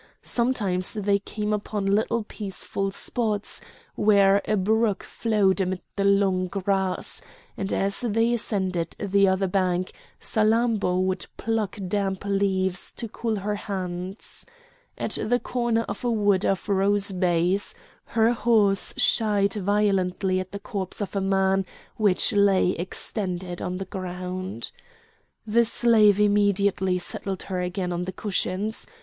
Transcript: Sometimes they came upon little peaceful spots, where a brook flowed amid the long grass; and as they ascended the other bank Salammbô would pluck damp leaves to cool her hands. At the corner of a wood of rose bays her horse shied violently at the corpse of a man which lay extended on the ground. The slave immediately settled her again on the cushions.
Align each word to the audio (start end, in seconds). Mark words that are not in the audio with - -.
Sometimes 0.23 0.95
they 0.95 1.19
came 1.19 1.53
upon 1.53 1.85
little 1.85 2.23
peaceful 2.23 2.89
spots, 2.89 3.61
where 3.93 4.41
a 4.45 4.57
brook 4.57 5.03
flowed 5.03 5.61
amid 5.61 5.81
the 5.95 6.03
long 6.03 6.47
grass; 6.47 7.21
and 7.55 7.71
as 7.71 8.01
they 8.01 8.33
ascended 8.33 8.95
the 8.97 9.27
other 9.27 9.45
bank 9.45 9.91
Salammbô 10.19 10.99
would 11.03 11.27
pluck 11.37 11.77
damp 11.87 12.25
leaves 12.25 12.91
to 12.93 13.07
cool 13.07 13.35
her 13.35 13.53
hands. 13.53 14.43
At 14.97 15.19
the 15.23 15.37
corner 15.39 15.81
of 15.87 16.03
a 16.03 16.09
wood 16.09 16.47
of 16.47 16.67
rose 16.67 17.11
bays 17.11 17.75
her 18.05 18.31
horse 18.33 18.95
shied 18.97 19.53
violently 19.53 20.39
at 20.39 20.51
the 20.51 20.57
corpse 20.57 20.99
of 20.99 21.15
a 21.15 21.21
man 21.21 21.63
which 21.97 22.33
lay 22.33 22.71
extended 22.71 23.61
on 23.61 23.77
the 23.77 23.85
ground. 23.85 24.71
The 25.45 25.63
slave 25.63 26.19
immediately 26.19 26.97
settled 26.97 27.43
her 27.43 27.61
again 27.61 27.93
on 27.93 28.05
the 28.05 28.11
cushions. 28.11 28.87